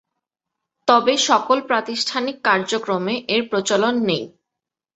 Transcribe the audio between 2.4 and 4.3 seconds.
কার্যক্রমে এর প্রচলন নেই।